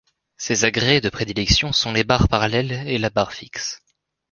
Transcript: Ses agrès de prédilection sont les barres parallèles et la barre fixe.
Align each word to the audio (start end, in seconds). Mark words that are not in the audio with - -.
Ses 0.35 0.65
agrès 0.65 0.99
de 0.99 1.09
prédilection 1.09 1.71
sont 1.73 1.91
les 1.91 2.03
barres 2.03 2.27
parallèles 2.27 2.71
et 2.87 2.97
la 2.97 3.11
barre 3.11 3.33
fixe. 3.33 3.81